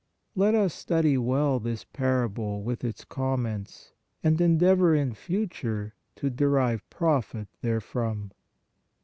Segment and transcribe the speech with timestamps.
[0.35, 3.91] Let us study well this parable with its comments
[4.23, 8.31] and endeavor in future to derive profit therefrom.